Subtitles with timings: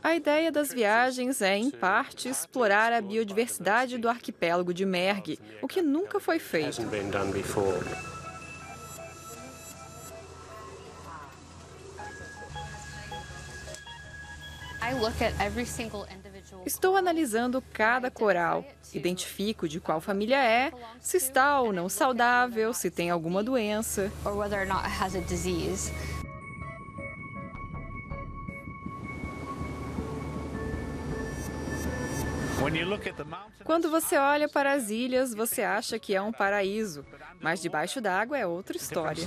[0.00, 5.66] A ideia das viagens é, em parte, explorar a biodiversidade do arquipélago de Merg, o
[5.66, 6.82] que nunca foi feito.
[16.64, 22.90] Estou analisando cada coral, identifico de qual família é, se está ou não saudável, se
[22.90, 24.12] tem alguma doença.
[33.64, 37.04] Quando você olha para as ilhas, você acha que é um paraíso,
[37.40, 39.22] mas debaixo d'água é outra história.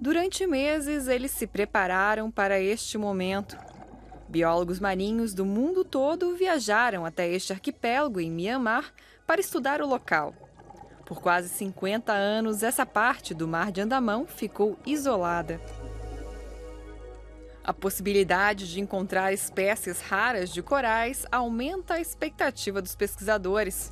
[0.00, 3.56] Durante meses, eles se prepararam para este momento.
[4.28, 8.92] Biólogos marinhos do mundo todo viajaram até este arquipélago em Mianmar
[9.26, 10.34] para estudar o local.
[11.04, 15.60] Por quase 50 anos, essa parte do Mar de Andamão ficou isolada.
[17.64, 23.90] A possibilidade de encontrar espécies raras de corais aumenta a expectativa dos pesquisadores.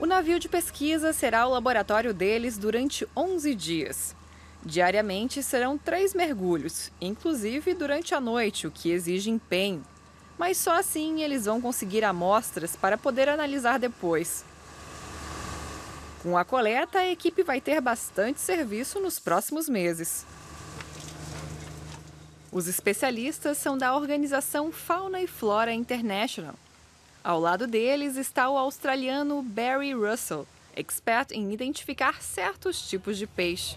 [0.00, 4.16] O navio de pesquisa será o laboratório deles durante 11 dias.
[4.64, 9.84] Diariamente serão três mergulhos, inclusive durante a noite, o que exige empenho
[10.38, 14.44] mas só assim eles vão conseguir amostras para poder analisar depois.
[16.22, 20.26] Com a coleta, a equipe vai ter bastante serviço nos próximos meses.
[22.50, 26.54] Os especialistas são da organização Fauna e Flora International.
[27.22, 33.76] Ao lado deles está o australiano Barry Russell, expert em identificar certos tipos de peixe.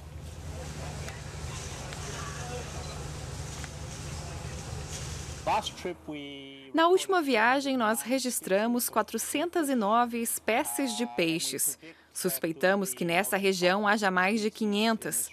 [6.73, 11.79] Na última viagem, nós registramos 409 espécies de peixes.
[12.13, 15.31] Suspeitamos que nessa região haja mais de 500.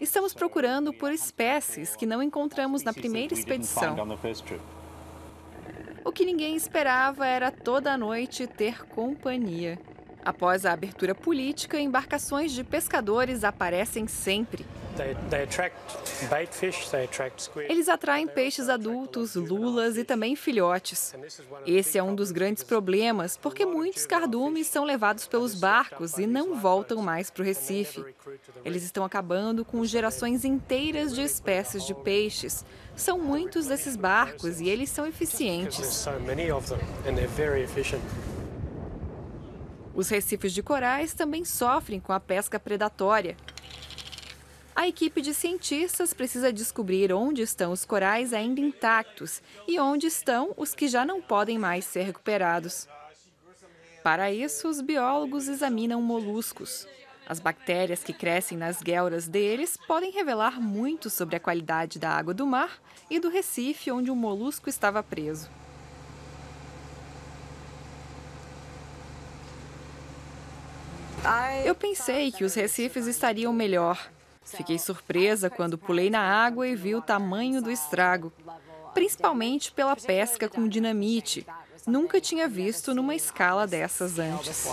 [0.00, 3.96] Estamos procurando por espécies que não encontramos na primeira expedição.
[6.04, 9.78] O que ninguém esperava era toda a noite ter companhia.
[10.24, 14.64] Após a abertura política, embarcações de pescadores aparecem sempre.
[17.68, 21.14] Eles atraem peixes adultos, lulas e também filhotes.
[21.66, 26.54] Esse é um dos grandes problemas, porque muitos cardumes são levados pelos barcos e não
[26.54, 28.04] voltam mais para o Recife.
[28.64, 32.64] Eles estão acabando com gerações inteiras de espécies de peixes.
[32.96, 36.06] São muitos desses barcos e eles são eficientes.
[39.94, 43.36] Os recifes de corais também sofrem com a pesca predatória.
[44.78, 50.54] A equipe de cientistas precisa descobrir onde estão os corais ainda intactos e onde estão
[50.56, 52.86] os que já não podem mais ser recuperados.
[54.04, 56.86] Para isso, os biólogos examinam moluscos.
[57.28, 62.32] As bactérias que crescem nas guelras deles podem revelar muito sobre a qualidade da água
[62.32, 62.78] do mar
[63.10, 65.50] e do recife onde o molusco estava preso.
[71.64, 74.08] Eu pensei que os recifes estariam melhor.
[74.56, 78.32] Fiquei surpresa quando pulei na água e vi o tamanho do estrago,
[78.94, 81.46] principalmente pela pesca com dinamite.
[81.86, 84.66] Nunca tinha visto numa escala dessas antes.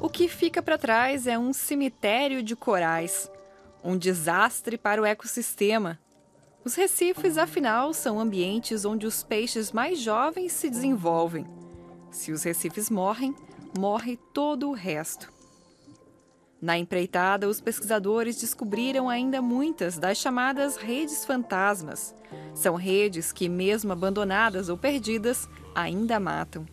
[0.00, 3.30] O que fica para trás é um cemitério de corais,
[3.84, 5.98] um desastre para o ecossistema.
[6.64, 11.46] Os recifes, afinal, são ambientes onde os peixes mais jovens se desenvolvem.
[12.10, 13.34] Se os recifes morrem,
[13.78, 15.32] morre todo o resto.
[16.62, 22.14] Na empreitada, os pesquisadores descobriram ainda muitas das chamadas redes fantasmas.
[22.54, 26.64] São redes que, mesmo abandonadas ou perdidas, ainda matam.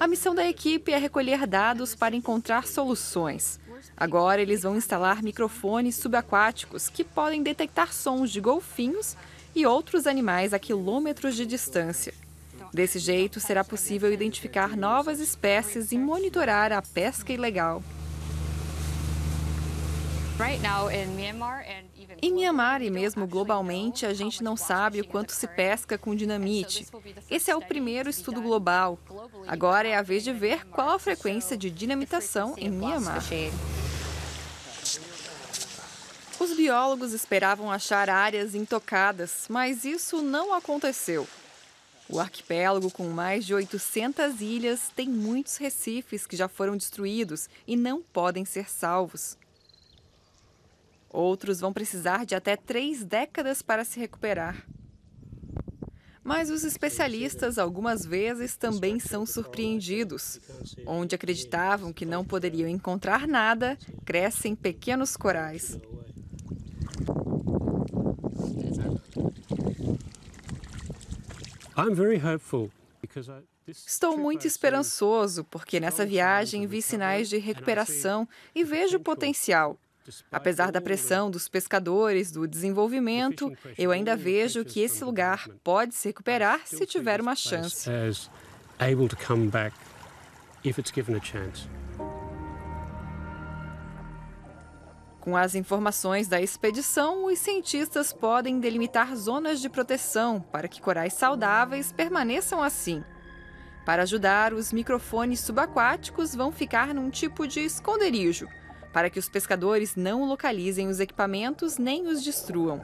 [0.00, 3.60] A missão da equipe é recolher dados para encontrar soluções.
[3.96, 9.16] Agora eles vão instalar microfones subaquáticos que podem detectar sons de golfinhos
[9.54, 12.12] e outros animais a quilômetros de distância.
[12.72, 17.82] Desse jeito, será possível identificar novas espécies e monitorar a pesca ilegal.
[22.22, 26.86] Em Myanmar e mesmo globalmente, a gente não sabe o quanto se pesca com dinamite.
[27.28, 28.98] Esse é o primeiro estudo global.
[29.48, 33.24] Agora é a vez de ver qual a frequência de dinamitação em Myanmar.
[36.38, 41.26] Os biólogos esperavam achar áreas intocadas, mas isso não aconteceu.
[42.10, 47.76] O arquipélago, com mais de 800 ilhas, tem muitos recifes que já foram destruídos e
[47.76, 49.36] não podem ser salvos.
[51.10, 54.66] Outros vão precisar de até três décadas para se recuperar.
[56.24, 60.38] Mas os especialistas algumas vezes também são surpreendidos.
[60.86, 65.78] Onde acreditavam que não poderiam encontrar nada, crescem pequenos corais.
[73.66, 79.78] Estou muito esperançoso porque nessa viagem vi sinais de recuperação e vejo potencial.
[80.32, 86.08] Apesar da pressão dos pescadores, do desenvolvimento, eu ainda vejo que esse lugar pode se
[86.08, 87.90] recuperar se tiver uma chance.
[95.20, 101.12] Com as informações da expedição, os cientistas podem delimitar zonas de proteção para que corais
[101.12, 103.02] saudáveis permaneçam assim.
[103.84, 108.46] Para ajudar, os microfones subaquáticos vão ficar num tipo de esconderijo,
[108.92, 112.80] para que os pescadores não localizem os equipamentos nem os destruam.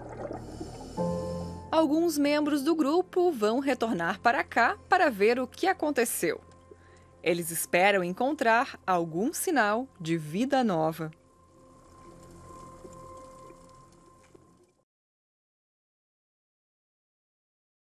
[1.70, 6.40] Alguns membros do grupo vão retornar para cá para ver o que aconteceu.
[7.22, 11.10] Eles esperam encontrar algum sinal de vida nova.